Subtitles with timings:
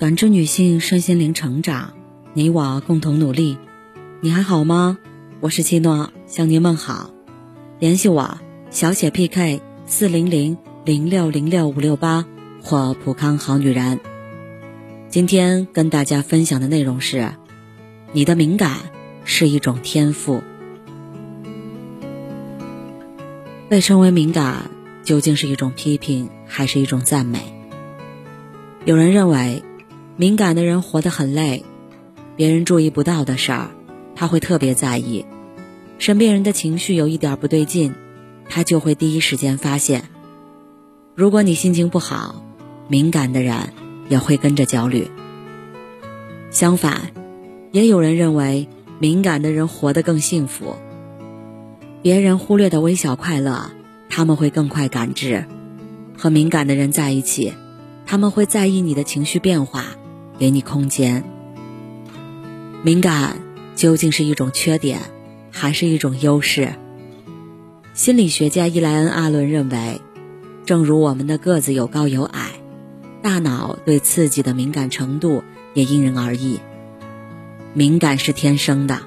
[0.00, 1.92] 感知女性身心灵成长，
[2.32, 3.58] 你我共同努力。
[4.22, 4.96] 你还好吗？
[5.40, 7.10] 我是七诺，向您问好。
[7.78, 8.38] 联系我
[8.70, 12.24] 小写 PK 四零零零六零六五六八
[12.62, 14.00] 或普康好女人。
[15.10, 17.34] 今天跟大家分享的内容是：
[18.12, 18.78] 你的敏感
[19.26, 20.42] 是一种天赋。
[23.68, 24.70] 被称为敏感，
[25.02, 27.52] 究竟是一种批评还是一种赞美？
[28.86, 29.62] 有人认为。
[30.20, 31.64] 敏感的人活得很累，
[32.36, 33.70] 别人注意不到的事儿，
[34.14, 35.24] 他会特别在意；
[35.98, 37.94] 身边人的情绪有一点不对劲，
[38.46, 40.10] 他就会第一时间发现。
[41.14, 42.44] 如果你心情不好，
[42.86, 43.72] 敏感的人
[44.10, 45.10] 也会跟着焦虑。
[46.50, 47.12] 相反，
[47.72, 50.76] 也有人认为敏感的人活得更幸福。
[52.02, 53.70] 别人忽略的微小快乐，
[54.10, 55.46] 他们会更快感知。
[56.18, 57.54] 和敏感的人在一起，
[58.04, 59.86] 他们会在意你的情绪变化。
[60.40, 61.22] 给你空间。
[62.82, 63.36] 敏感
[63.76, 65.00] 究竟是一种缺点，
[65.50, 66.72] 还是一种优势？
[67.92, 70.00] 心理学家伊莱恩·阿伦认为，
[70.64, 72.52] 正如我们的个子有高有矮，
[73.20, 76.58] 大脑对刺激的敏感程度也因人而异。
[77.74, 79.00] 敏感是天生的，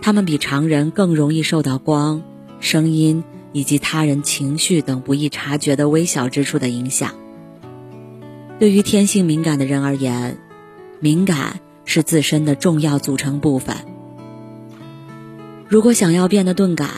[0.00, 2.22] 他们比常人更容易受到光、
[2.60, 7.10] 声音以及他人情绪等不易察觉的微小之处的影响。
[8.58, 10.38] 对于天性敏感的人而言，
[11.02, 13.74] 敏感是自身的重要组成部分。
[15.66, 16.90] 如果想要变得钝感，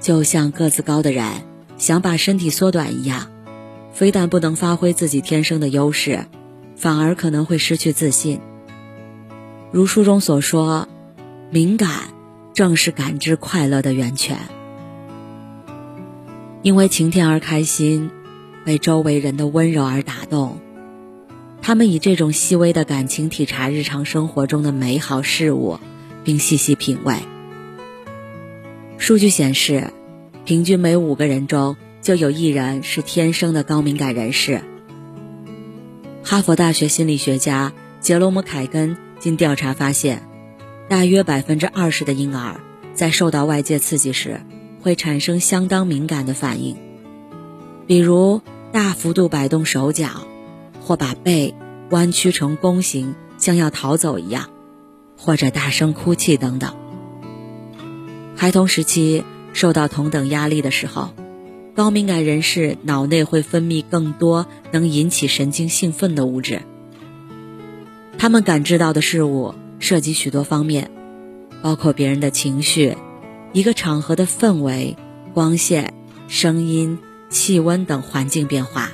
[0.00, 1.26] 就像个子高的人
[1.76, 3.32] 想把身体缩短一样，
[3.92, 6.26] 非但不能发挥自己天生的优势，
[6.76, 8.40] 反而可能会失去自信。
[9.72, 10.86] 如书中所说，
[11.50, 11.90] 敏感
[12.52, 14.38] 正是感知快乐的源泉，
[16.62, 18.12] 因为晴天而开心，
[18.64, 20.60] 被周围人的温柔而打动。
[21.66, 25.80] 他们以这种细微的感情体察日常生活中的美好事物，
[26.22, 27.16] 并细细品味。
[28.98, 29.90] 数据显示，
[30.44, 34.60] 平均每五个人中就有一人是天生的高敏感人士。
[36.22, 40.20] 哈佛大学心理学家杰罗姆·凯根经调查发现，
[40.90, 42.60] 大约百分之二十的婴儿
[42.92, 44.42] 在受到外界刺激时
[44.82, 46.76] 会产生相当敏感的反应，
[47.86, 50.26] 比如大幅度摆动手脚。
[50.84, 51.54] 或把背
[51.88, 54.50] 弯曲成弓形，像要逃走一样，
[55.16, 56.74] 或者大声哭泣等等。
[58.36, 59.24] 孩童时期
[59.54, 61.08] 受到同等压力的时候，
[61.74, 66.60] 高敏感人士脑内会分泌更多能引起神经兴奋的物质。
[68.18, 70.90] 他们感知到的事物涉及许多方面，
[71.62, 72.96] 包括别人的情绪、
[73.54, 74.98] 一个场合的氛围、
[75.32, 75.94] 光线、
[76.28, 76.98] 声音、
[77.30, 78.90] 气温等环境变化。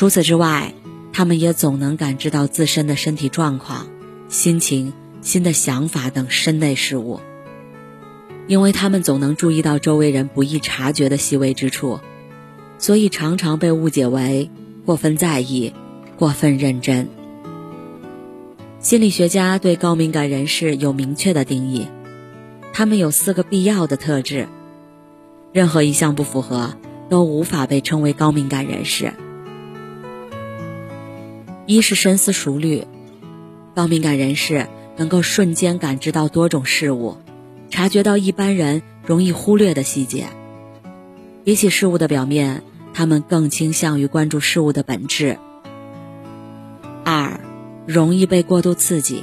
[0.00, 0.72] 除此之外，
[1.12, 3.86] 他们也总能感知到自身的身体状况、
[4.30, 7.20] 心情、新的想法等身内事物，
[8.46, 12.00] 因为他们总能注意到周围人不易察觉的细微之处，
[12.78, 14.50] 所以常常被误解为
[14.86, 15.74] 过分在意、
[16.16, 17.10] 过分认真。
[18.78, 21.88] 心理学家对高敏感人士有明确的定义，
[22.72, 24.48] 他们有四个必要的特质，
[25.52, 26.72] 任何一项不符合，
[27.10, 29.12] 都无法被称为高敏感人士。
[31.70, 32.84] 一是深思熟虑，
[33.76, 34.66] 高敏感人士
[34.96, 37.18] 能够瞬间感知到多种事物，
[37.70, 40.26] 察觉到一般人容易忽略的细节。
[41.44, 45.38] 比起事物的表面，他们更倾向于关注事物的本质。
[47.04, 47.38] 二，
[47.86, 49.22] 容易被过度刺激。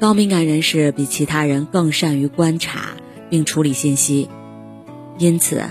[0.00, 2.94] 高敏感人士比其他人更善于观察
[3.30, 4.28] 并处理信息，
[5.18, 5.62] 因此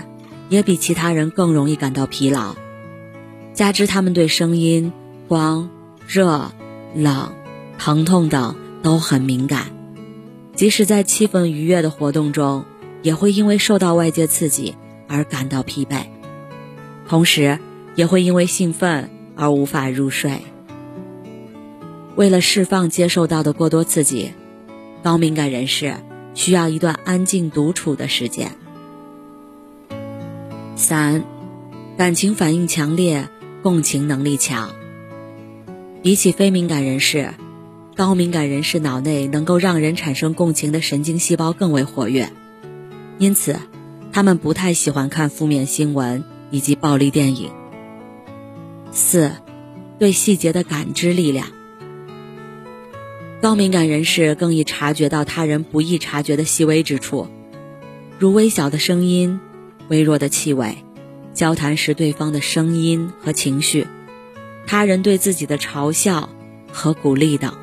[0.48, 2.56] 也比其他人更容易感到疲劳。
[3.54, 4.92] 加之他们对声音、
[5.28, 5.70] 光、
[6.08, 6.50] 热、
[6.94, 7.32] 冷、
[7.78, 9.70] 疼痛等都很敏感，
[10.54, 12.64] 即使在气氛愉悦的活动中，
[13.02, 14.74] 也会因为受到外界刺激
[15.06, 16.06] 而感到疲惫，
[17.08, 17.60] 同时
[17.94, 20.40] 也会因为兴奋而无法入睡。
[22.16, 24.32] 为了释放接受到的过多刺激，
[25.04, 25.94] 高敏感人士
[26.34, 28.50] 需要一段安静独处的时间。
[30.74, 31.22] 三，
[31.96, 33.28] 感情反应强烈。
[33.64, 34.74] 共情能力强，
[36.02, 37.32] 比起非敏感人士，
[37.96, 42.28] 高敏感人士脑内能够让人产生共情的神经细胞更为活跃，
[43.16, 43.56] 因此，
[44.12, 47.52] 他们不太喜欢看负面新闻以及暴力电影。
[48.92, 49.32] 四，
[49.98, 51.46] 对细节的感知力量，
[53.40, 57.28] 高敏感人士更易察觉到他人不易察觉的细微之处，
[58.18, 59.40] 如微小的声音、
[59.88, 60.83] 微弱的气味。
[61.34, 63.86] 交谈时对方的声音和情绪，
[64.66, 66.30] 他人对自己的嘲笑
[66.72, 67.54] 和鼓励等。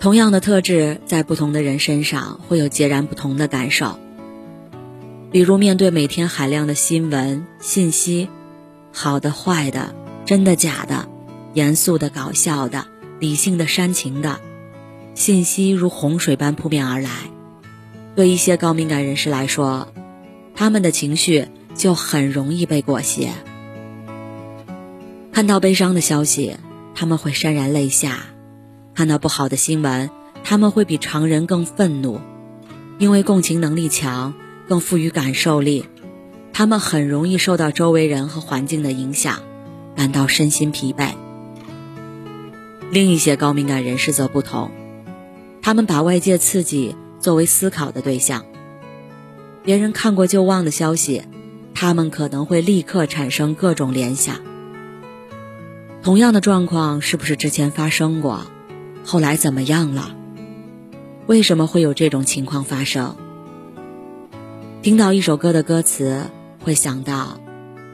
[0.00, 3.98] 同样的特质，在不同的人身上会有截然不同的感受。
[5.30, 8.28] 比如，面对每天海量的新闻信息，
[8.92, 9.94] 好的、坏的，
[10.24, 11.08] 真的、假的，
[11.54, 12.86] 严肃的、搞笑的，
[13.18, 14.40] 理性的、煽情的，
[15.14, 17.10] 信息如洪水般扑面而来。
[18.14, 19.88] 对一些高敏感人士来说，
[20.54, 23.30] 他们的情绪就很容易被裹挟。
[25.32, 26.56] 看到悲伤的消息，
[26.94, 28.20] 他们会潸然泪下。
[28.94, 30.08] 看到不好的新闻，
[30.44, 32.20] 他们会比常人更愤怒，
[32.98, 34.34] 因为共情能力强，
[34.68, 35.86] 更富于感受力，
[36.52, 39.40] 他们很容易受到周围人和环境的影响，
[39.96, 41.14] 感到身心疲惫。
[42.92, 44.70] 另一些高敏感人士则不同，
[45.60, 48.44] 他们把外界刺激作为思考的对象，
[49.64, 51.22] 别人看过就忘的消息，
[51.74, 54.36] 他们可能会立刻产生各种联想。
[56.02, 58.42] 同样的状况是不是之前发生过？
[59.06, 60.14] 后来怎么样了？
[61.26, 63.16] 为什么会有这种情况发生？
[64.82, 66.26] 听到一首歌的歌词，
[66.62, 67.40] 会想到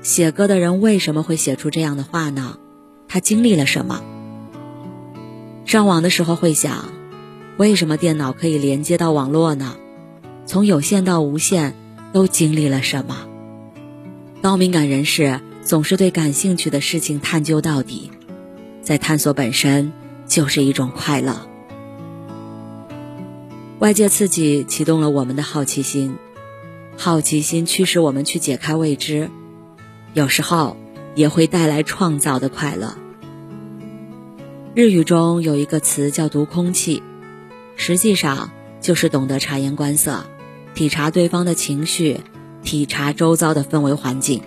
[0.02, 2.58] 写歌的人为什么会写出这样的话呢？
[3.06, 4.02] 他经历了什么？
[5.66, 6.86] 上网的时候会想，
[7.58, 9.76] 为什么电脑可以连接到网络呢？
[10.46, 11.74] 从有限到无限，
[12.12, 13.26] 都经历了什么？
[14.42, 18.10] 高敏感人士总是对感兴趣的事情探究到底，
[18.82, 19.92] 在探索本身。
[20.30, 21.48] 就是一种快乐。
[23.80, 26.14] 外界刺激启动了我们的好奇心，
[26.96, 29.28] 好奇心驱使我们去解开未知，
[30.14, 30.76] 有时候
[31.16, 32.96] 也会带来创造的快乐。
[34.76, 37.02] 日语中有一个词叫“读空气”，
[37.74, 40.24] 实际上就是懂得察言观色，
[40.74, 42.20] 体察对方的情绪，
[42.62, 44.42] 体察周遭的氛围环境。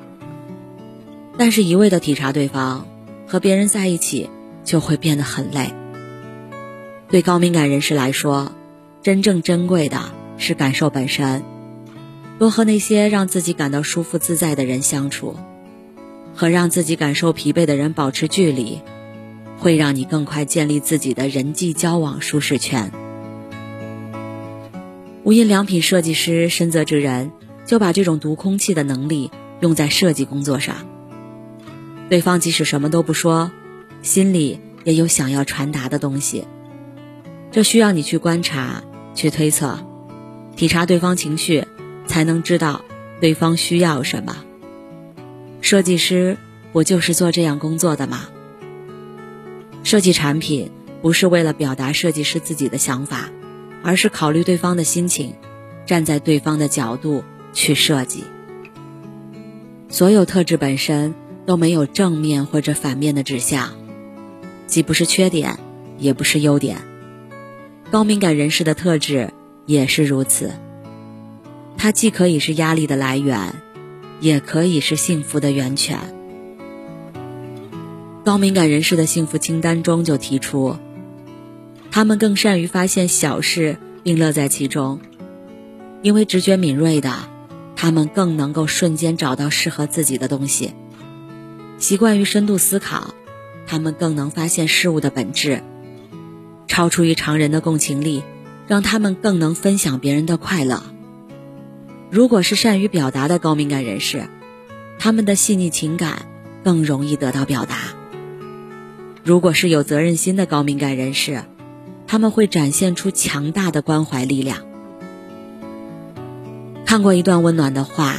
[1.38, 2.88] 但是，一味的体察对方，
[3.28, 4.30] 和别人在一起。
[4.66, 5.74] 就会变得很累。
[7.10, 8.54] 对高敏感人士来说，
[9.02, 10.00] 真正珍贵的
[10.38, 11.44] 是感受本身。
[12.40, 15.36] 多和那些让自己感到舒服自在的人相处，
[16.34, 18.80] 和让自己感受疲惫的人保持距离，
[19.58, 22.90] 会让你更快建立自己的人际交往舒适圈。
[25.24, 27.32] 无印良品设计师深泽直人
[27.66, 29.32] 就把这种读空气的能力
[29.62, 30.86] 用在设计工作上。
[32.10, 33.52] 对方即使什么都不说。
[34.02, 36.44] 心里也有想要传达的东西，
[37.52, 38.84] 这需要你去观察、
[39.16, 39.80] 去推测、
[40.58, 41.64] 体察对方情绪，
[42.06, 42.84] 才能知道
[43.22, 44.44] 对方需要什么。
[45.62, 46.38] 设计师
[46.74, 48.28] 不就是做这样工作的吗？
[49.86, 50.70] 设计产品
[51.02, 53.30] 不是为了表达设计师自己的想法，
[53.84, 55.36] 而是考虑对方的心情，
[55.86, 58.24] 站在对方的角度去设计。
[59.90, 61.14] 所有特质本身
[61.46, 63.72] 都没有正面或者反面的指向。
[64.66, 65.60] 既不是缺点，
[66.00, 66.78] 也不是优点。
[67.92, 69.32] 高敏感人士的特质
[69.68, 70.52] 也是如此。
[71.78, 73.54] 它既可以是压力的来源，
[74.20, 76.00] 也可以是幸福的源泉。
[78.24, 80.78] 高敏感人士的幸福清单中就提出，
[81.94, 85.00] 他们更善于发现小事并乐在其中，
[86.02, 87.30] 因为直觉敏锐的，
[87.76, 90.74] 他们更能够瞬间找到适合自己的东西。
[91.78, 93.14] 习惯于深度思考。
[93.66, 95.64] 他们更能发现事物的本质，
[96.68, 98.24] 超出于常人的共情力，
[98.68, 100.84] 让他们更能分享别人的快乐。
[102.10, 104.26] 如果是善于表达的高敏感人士，
[105.00, 106.26] 他们的细腻情感
[106.64, 107.78] 更容易得到表达。
[109.24, 111.44] 如果是有责任心的高敏感人士，
[112.14, 114.60] 他们会展现出强大的关怀力量。
[116.86, 118.18] 看过一段温暖的话：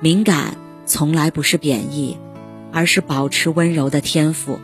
[0.00, 2.16] 敏感从来不是贬义。
[2.72, 4.58] 而是保持温柔的天赋，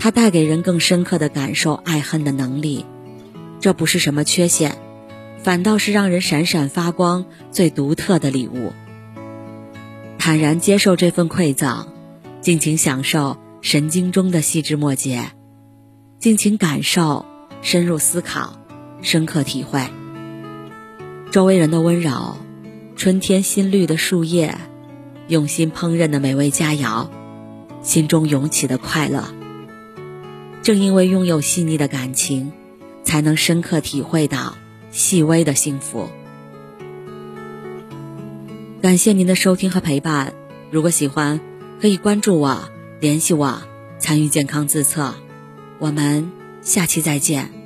[0.00, 2.84] 它带给人更深刻的感受爱恨的能力，
[3.60, 4.76] 这不是什么缺陷，
[5.42, 8.72] 反倒是让人闪闪发光最独特的礼物。
[10.18, 11.86] 坦然接受这份馈赠，
[12.40, 15.30] 尽情享受神经中的细枝末节，
[16.18, 17.24] 尽情感受，
[17.62, 18.58] 深入思考，
[19.02, 19.86] 深刻体会
[21.30, 22.36] 周围人的温柔，
[22.96, 24.58] 春天新绿的树叶。
[25.28, 27.06] 用心烹饪的美味佳肴，
[27.82, 29.28] 心中涌起的快乐。
[30.62, 32.50] 正因为拥有细腻的感情，
[33.04, 34.56] 才能深刻体会到
[34.90, 36.08] 细微的幸福。
[38.80, 40.32] 感谢您的收听和陪伴。
[40.70, 41.38] 如果喜欢，
[41.78, 43.62] 可以关注我，联系我，
[43.98, 45.14] 参与健康自测。
[45.78, 46.30] 我们
[46.60, 47.57] 下期再见。